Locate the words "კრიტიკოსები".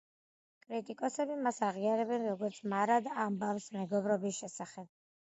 0.67-1.35